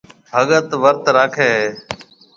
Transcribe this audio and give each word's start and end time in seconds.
ڀگت 0.33 0.69
ورت 0.81 1.03
راکيَ 1.15 1.49
هيَ۔ 1.57 1.65